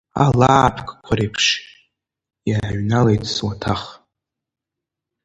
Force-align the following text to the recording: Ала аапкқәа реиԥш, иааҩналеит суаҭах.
Ала 0.25 0.49
аапкқәа 0.59 1.13
реиԥш, 1.17 1.45
иааҩналеит 2.49 3.23
суаҭах. 3.33 3.83